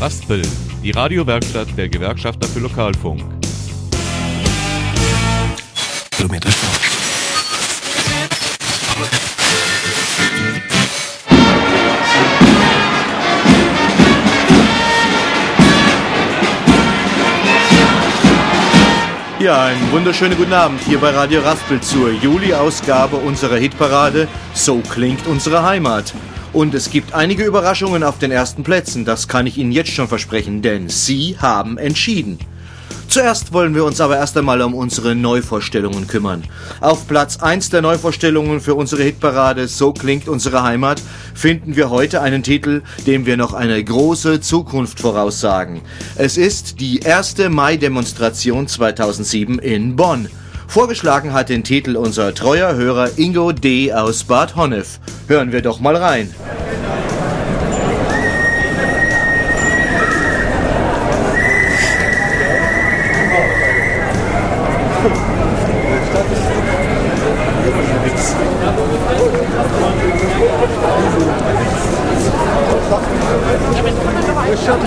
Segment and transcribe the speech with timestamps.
[0.00, 0.42] Raspel,
[0.82, 3.22] die Radiowerkstatt der Gewerkschafter für Lokalfunk.
[6.10, 6.50] Kilometer.
[19.38, 25.26] Ja, einen wunderschönen guten Abend hier bei Radio Raspel zur Juli-Ausgabe unserer Hitparade So klingt
[25.26, 26.14] unsere Heimat.
[26.54, 30.06] Und es gibt einige Überraschungen auf den ersten Plätzen, das kann ich Ihnen jetzt schon
[30.06, 32.38] versprechen, denn Sie haben entschieden.
[33.08, 36.44] Zuerst wollen wir uns aber erst einmal um unsere Neuvorstellungen kümmern.
[36.80, 41.02] Auf Platz 1 der Neuvorstellungen für unsere Hitparade So klingt unsere Heimat
[41.34, 45.80] finden wir heute einen Titel, dem wir noch eine große Zukunft voraussagen.
[46.14, 50.28] Es ist die erste Mai-Demonstration 2007 in Bonn.
[50.66, 53.92] Vorgeschlagen hat den Titel unser treuer Hörer Ingo D.
[53.92, 54.98] aus Bad Honnef.
[55.28, 56.34] Hören wir doch mal rein.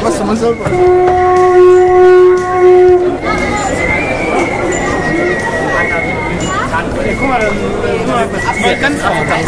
[0.04, 1.87] Was man selber.
[7.20, 9.48] guck mal, das ist mal ganz anders.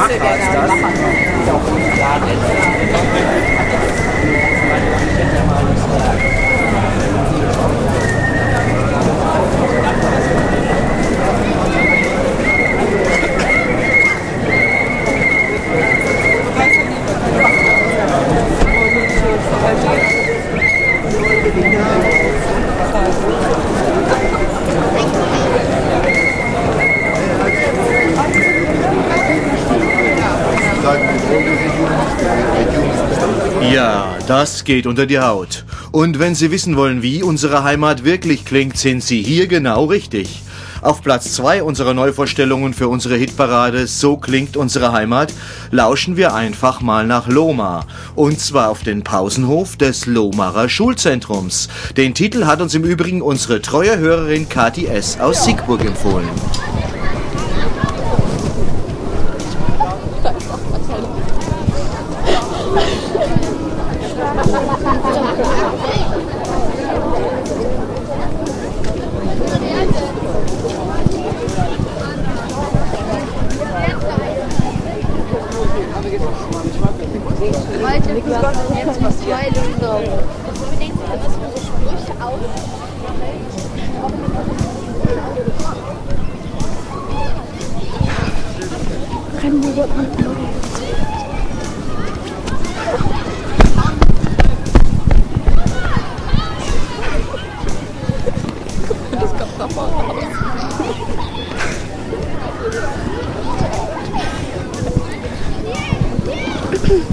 [34.70, 35.66] Geht unter die Haut.
[35.92, 40.44] Und wenn Sie wissen wollen, wie unsere Heimat wirklich klingt, sind Sie hier genau richtig.
[40.84, 45.33] Auf Platz 2 unserer Neuvorstellungen für unsere Hitparade So klingt unsere Heimat
[45.71, 47.83] lauschen wir einfach mal nach Loma.
[48.14, 51.67] Und zwar auf den Pausenhof des Lomarer Schulzentrums.
[51.98, 55.20] Den Titel hat uns im Übrigen unsere treue Hörerin Kati S.
[55.20, 56.30] aus Siegburg empfohlen.
[77.82, 79.73] Heute jetzt was Heilung.
[80.48, 82.80] Unbedingt was für so Sprüche aus.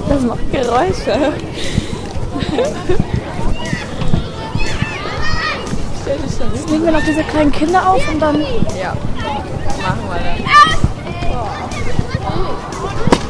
[0.09, 1.33] Das macht Geräusche.
[6.55, 8.41] Jetzt legen wir noch diese kleinen Kinder auf und dann.
[8.81, 8.97] Ja,
[9.83, 10.67] machen wir dann.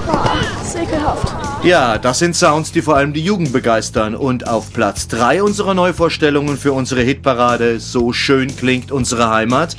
[0.07, 1.35] Boah, das ist ekelhaft.
[1.65, 4.15] Ja, das sind Sounds, die vor allem die Jugend begeistern.
[4.15, 9.77] Und auf Platz 3 unserer Neuvorstellungen für unsere Hitparade So schön klingt unsere Heimat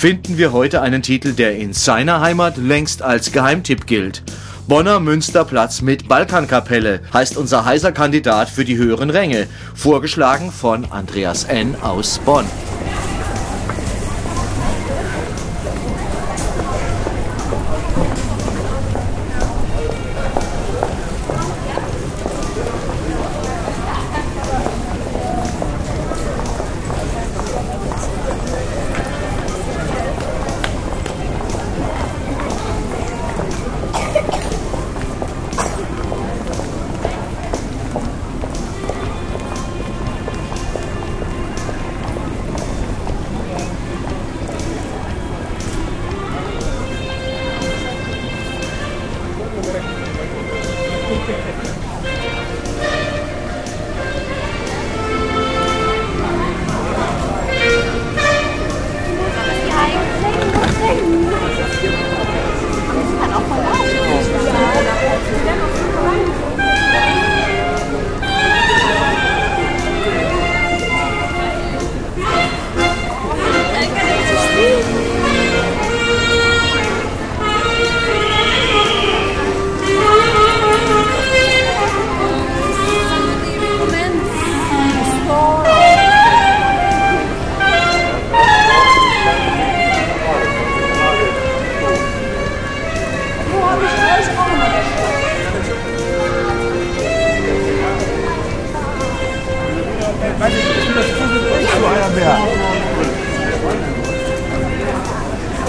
[0.00, 4.22] finden wir heute einen Titel, der in seiner Heimat längst als Geheimtipp gilt.
[4.66, 11.44] Bonner Münsterplatz mit Balkankapelle heißt unser heißer Kandidat für die höheren Ränge, vorgeschlagen von Andreas
[11.44, 11.76] N.
[11.82, 12.46] aus Bonn.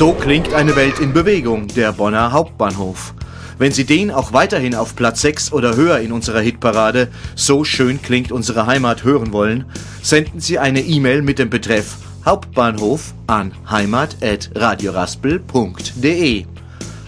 [0.02, 3.14] So klingt eine Welt in Bewegung, der Bonner Hauptbahnhof.
[3.56, 7.06] Wenn Sie den auch weiterhin auf Platz 6 oder höher in unserer Hitparade
[7.36, 9.64] So schön klingt unsere Heimat hören wollen,
[10.02, 16.46] senden Sie eine E-Mail mit dem Betreff Hauptbahnhof an heimat.radioraspel.de.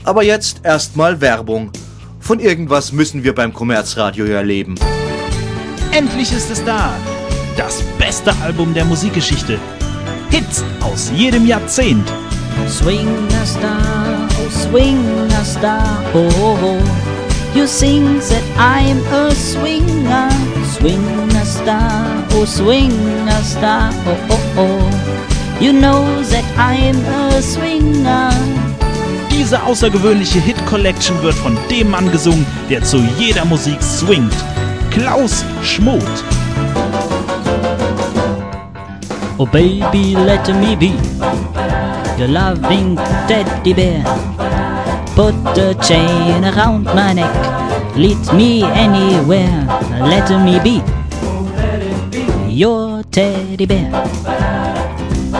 [0.04, 1.72] Aber jetzt erstmal Werbung.
[2.20, 4.76] Von irgendwas müssen wir beim Kommerzradio ja leben.
[5.90, 6.94] Endlich ist es da!
[7.56, 9.58] Das beste Album der Musikgeschichte.
[10.30, 12.08] Hits aus jedem Jahrzehnt.
[12.66, 14.98] Swing a star, oh swing
[15.30, 17.54] a star, oh, oh, oh.
[17.54, 20.30] You sing that I'm a swinger,
[20.76, 21.04] swing
[21.36, 22.92] a star, oh swing
[23.28, 25.60] a star, oh, oh, oh.
[25.60, 28.32] You know that I'm a swinger.
[29.30, 34.34] Diese außergewöhnliche Hit-Collection wird von dem Mann gesungen, der zu jeder Musik swingt.
[34.90, 36.24] Klaus Schmoth.
[39.36, 40.92] Oh baby, let me be
[42.18, 44.04] your loving teddy bear.
[45.14, 49.66] Put a chain around my neck, lead me anywhere.
[50.00, 50.82] Let me be
[52.48, 53.90] your teddy bear.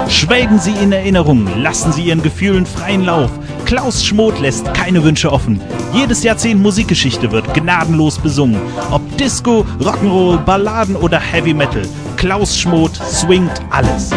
[0.08, 3.30] Schwelgen Sie in Erinnerung, lassen Sie Ihren Gefühlen freien Lauf.
[3.64, 5.60] Klaus Schmoth lässt keine Wünsche offen.
[5.92, 8.60] Jedes Jahrzehnt Musikgeschichte wird gnadenlos besungen.
[8.90, 11.82] Ob Disco, Rock'n'Roll, Balladen oder Heavy Metal.
[12.16, 14.10] Klaus Schmoth swingt alles.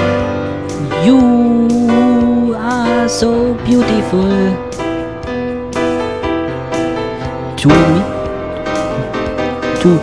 [1.06, 2.07] You
[3.10, 4.28] so beautiful
[7.56, 8.02] to me.
[9.82, 10.00] To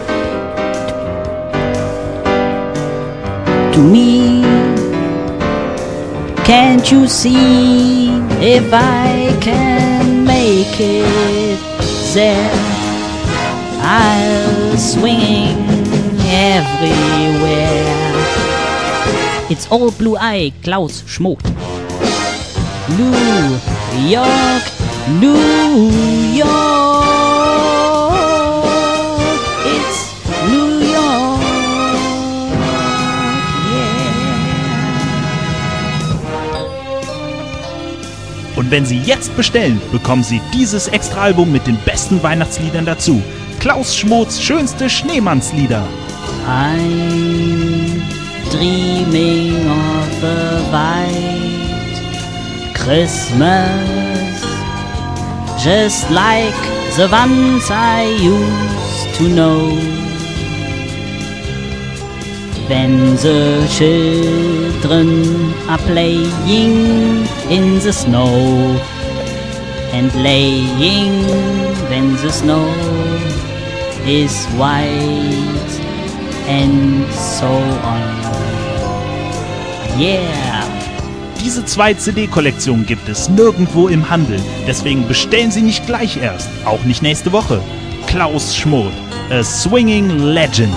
[3.73, 4.43] to me.
[6.45, 8.09] Can't you see
[8.41, 11.59] if I can make it
[12.15, 12.51] there?
[13.83, 15.57] I'll swing
[16.31, 17.85] everywhere.
[19.51, 21.74] It's all blue eye, Klaus Schmoth.
[22.89, 23.15] New
[24.07, 24.63] York,
[25.19, 25.91] New
[26.35, 27.05] York.
[29.65, 30.13] It's
[30.51, 31.41] New York,
[33.73, 34.05] yeah.
[38.57, 43.23] Und wenn Sie jetzt bestellen, bekommen Sie dieses Extraalbum mit den besten Weihnachtsliedern dazu.
[43.61, 45.85] Klaus Schmots schönste Schneemannslieder.
[46.47, 48.03] I'm
[48.51, 51.44] dreaming of the Weihnachten.
[52.85, 54.45] Christmas,
[55.65, 56.53] just like
[56.97, 59.73] the ones I used to know.
[62.69, 65.09] When the children
[65.67, 68.29] are playing in the snow
[69.97, 71.25] and laying
[71.89, 72.69] when the snow
[74.05, 75.73] is white
[76.47, 78.05] and so on.
[79.99, 80.64] Yeah!
[81.45, 84.41] Diese zwei CD-Kollektionen gibt es nirgendwo im Handel.
[84.67, 86.49] Deswegen bestellen Sie nicht gleich erst.
[86.65, 87.61] Auch nicht nächste Woche.
[88.07, 88.95] Klaus Schmod,
[89.29, 90.75] a swinging legend.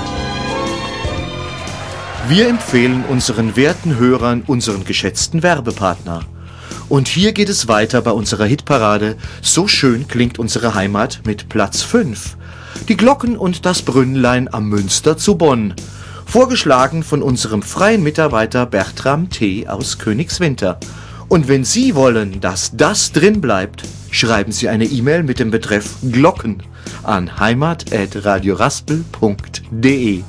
[2.28, 6.26] Wir empfehlen unseren werten Hörern unseren geschätzten Werbepartner.
[6.90, 11.82] Und hier geht es weiter bei unserer Hitparade So schön klingt unsere Heimat mit Platz
[11.82, 12.36] 5.
[12.90, 15.76] Die Glocken und das Brünnlein am Münster zu Bonn.
[16.28, 19.66] Vorgeschlagen von unserem freien Mitarbeiter Bertram T.
[19.68, 20.78] aus Königswinter.
[21.30, 25.96] Und wenn Sie wollen, dass das drin bleibt, schreiben Sie eine E-Mail mit dem Betreff
[26.12, 26.64] Glocken
[27.04, 30.24] an heimat.radioraspel.de.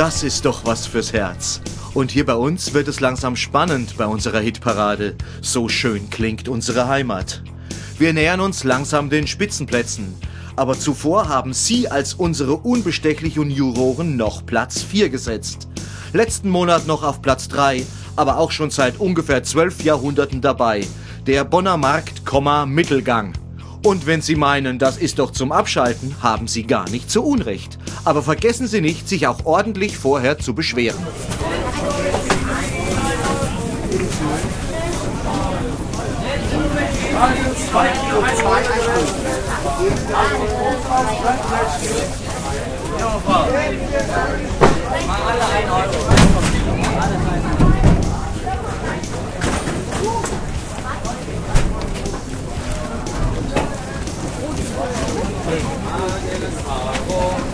[0.00, 1.60] Das ist doch was fürs Herz.
[1.92, 5.14] Und hier bei uns wird es langsam spannend bei unserer Hitparade.
[5.42, 7.42] So schön klingt unsere Heimat.
[7.98, 10.14] Wir nähern uns langsam den Spitzenplätzen.
[10.56, 15.68] Aber zuvor haben Sie als unsere unbestechlichen Juroren noch Platz 4 gesetzt.
[16.14, 17.84] Letzten Monat noch auf Platz 3,
[18.16, 20.86] aber auch schon seit ungefähr zwölf Jahrhunderten dabei.
[21.26, 22.22] Der Bonner Markt,
[22.64, 23.34] Mittelgang.
[23.82, 27.78] Und wenn Sie meinen, das ist doch zum Abschalten, haben Sie gar nicht so Unrecht.
[28.04, 30.98] Aber vergessen Sie nicht, sich auch ordentlich vorher zu beschweren.
[55.90, 57.49] 啊这个是好的哦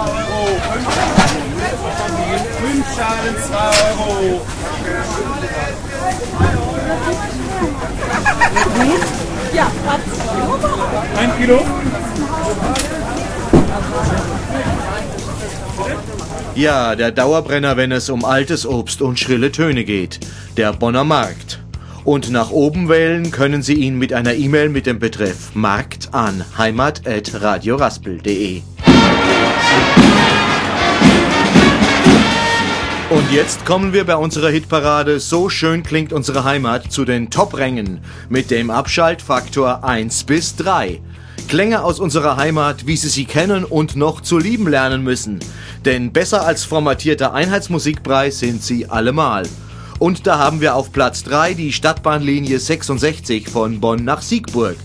[0.00, 0.60] Euro.
[2.60, 3.56] 5 Schalen 2
[4.02, 4.40] Euro.
[11.16, 11.64] Ein Kilo?
[16.54, 20.20] Ja, der Dauerbrenner, wenn es um altes Obst und schrille Töne geht.
[20.56, 21.60] Der Bonner Markt.
[22.04, 26.44] Und nach oben wählen können Sie ihn mit einer E-Mail mit dem Betreff Markt an
[26.58, 28.62] heimat.radioraspel.de.
[33.10, 38.00] Und jetzt kommen wir bei unserer Hitparade So schön klingt unsere Heimat zu den Top-Rängen
[38.30, 41.02] mit dem Abschaltfaktor 1 bis 3.
[41.46, 45.38] Klänge aus unserer Heimat, wie Sie sie kennen und noch zu lieben lernen müssen.
[45.84, 49.46] Denn besser als formatierter Einheitsmusikpreis sind sie allemal.
[49.98, 54.76] Und da haben wir auf Platz 3 die Stadtbahnlinie 66 von Bonn nach Siegburg.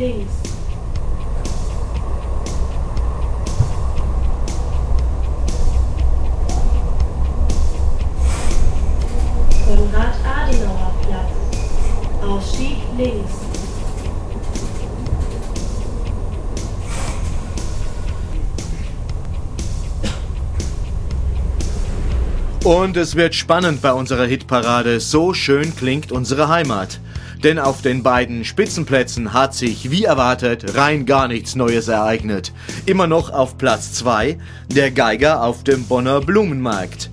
[0.01, 0.33] Links.
[9.67, 11.33] Konrad-Adenauer-Platz,
[12.23, 13.31] Ausstieg links.
[22.65, 27.01] Und es wird spannend bei unserer Hitparade So schön klingt unsere Heimat.
[27.43, 32.53] Denn auf den beiden Spitzenplätzen hat sich, wie erwartet, rein gar nichts Neues ereignet.
[32.85, 37.11] Immer noch auf Platz 2 der Geiger auf dem Bonner Blumenmarkt.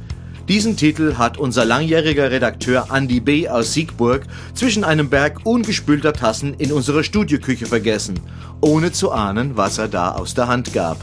[0.50, 3.48] Diesen Titel hat unser langjähriger Redakteur Andy B.
[3.48, 8.20] aus Siegburg zwischen einem Berg ungespülter Tassen in unserer Studioküche vergessen,
[8.62, 10.98] ohne zu ahnen, was er da aus der Hand gab.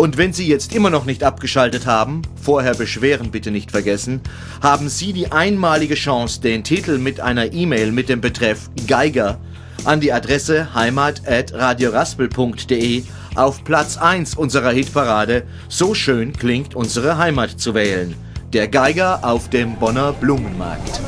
[0.00, 4.22] Und wenn Sie jetzt immer noch nicht abgeschaltet haben, vorher beschweren bitte nicht vergessen,
[4.62, 9.38] haben Sie die einmalige Chance, den Titel mit einer E-Mail mit dem Betreff Geiger
[9.84, 13.02] an die Adresse heimat.radioraspel.de
[13.34, 18.14] auf Platz 1 unserer Hitparade So schön klingt unsere Heimat zu wählen.
[18.54, 20.98] Der Geiger auf dem Bonner Blumenmarkt.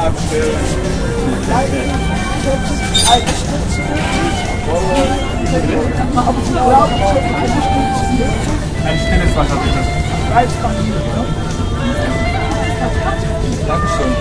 [0.00, 1.22] Abstellen.
[5.52, 5.60] Ein
[8.98, 9.82] stilles Wasser bitte.
[13.68, 14.12] Dankeschön.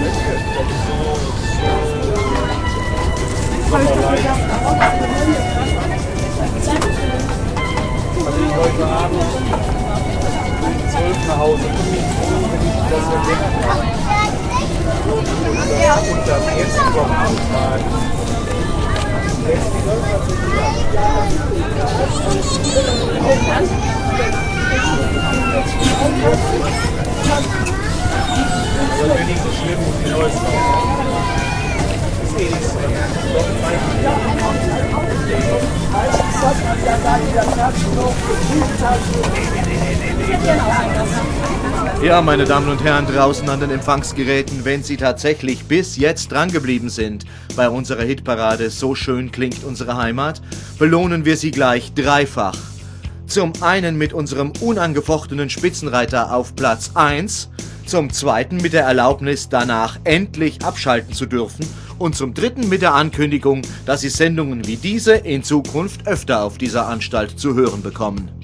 [0.00, 0.06] Also
[8.44, 9.67] ich heute Abend
[42.18, 46.88] Ja, meine Damen und Herren draußen an den Empfangsgeräten, wenn Sie tatsächlich bis jetzt drangeblieben
[46.88, 50.42] sind bei unserer Hitparade So schön klingt unsere Heimat,
[50.80, 52.56] belohnen wir Sie gleich dreifach.
[53.28, 57.50] Zum einen mit unserem unangefochtenen Spitzenreiter auf Platz 1,
[57.86, 61.64] zum zweiten mit der Erlaubnis danach endlich abschalten zu dürfen
[62.00, 66.58] und zum dritten mit der Ankündigung, dass Sie Sendungen wie diese in Zukunft öfter auf
[66.58, 68.37] dieser Anstalt zu hören bekommen.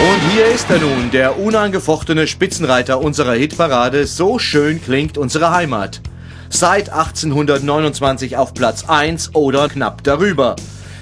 [0.00, 6.00] Und hier ist er nun, der unangefochtene Spitzenreiter unserer Hitparade So schön klingt unsere Heimat.
[6.50, 10.54] Seit 1829 auf Platz 1 oder knapp darüber.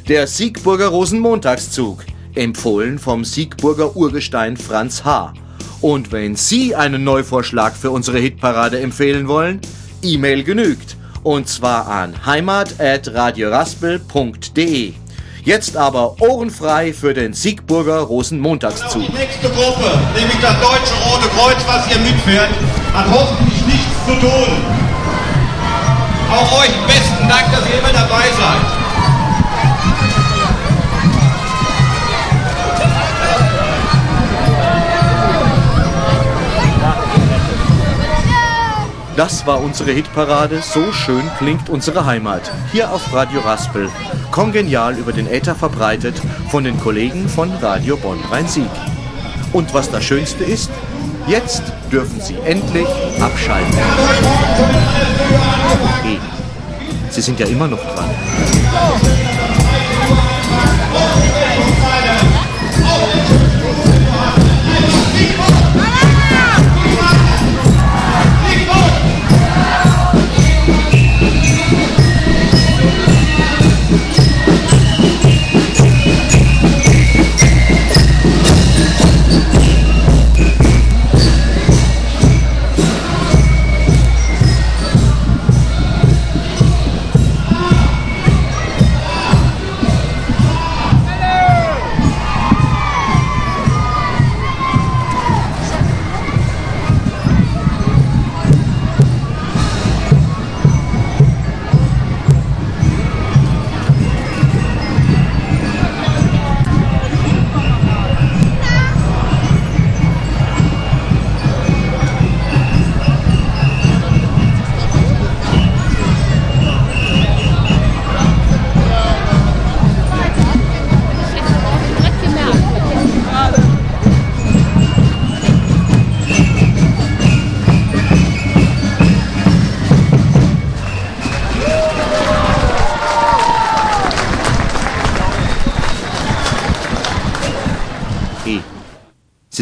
[0.09, 5.35] Der Siegburger Rosenmontagszug, empfohlen vom Siegburger Urgestein Franz H.
[5.82, 9.61] Und wenn Sie einen Neuvorschlag für unsere Hitparade empfehlen wollen,
[10.00, 10.96] E-Mail genügt.
[11.22, 14.94] Und zwar an heimat.radioraspel.de.
[15.46, 19.06] Jetzt aber ohrenfrei für den Siegburger Rosenmontagszug.
[19.06, 22.50] Die nächste Gruppe, nämlich das Deutsche Rote Kreuz, was hier mitfährt,
[22.92, 24.56] hat hoffentlich nichts zu tun.
[26.32, 28.87] Auch euch besten Dank, dass ihr immer dabei seid.
[39.16, 42.50] Das war unsere Hitparade So schön klingt unsere Heimat.
[42.72, 43.88] Hier auf Radio Raspel.
[44.37, 46.20] Kongenial über den Äther verbreitet
[46.51, 48.68] von den Kollegen von Radio Bonn Rhein-Sieg.
[49.55, 50.68] Und was das Schönste ist,
[51.27, 52.87] jetzt dürfen Sie endlich
[53.18, 53.79] abschalten.
[56.03, 56.18] Hey,
[57.09, 58.11] Sie sind ja immer noch dran.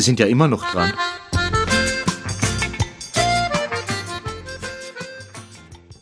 [0.05, 0.93] Sind ja immer noch dran.